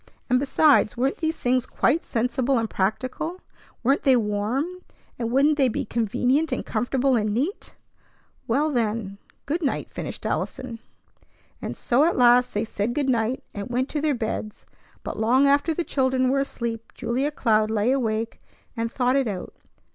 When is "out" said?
19.27-19.53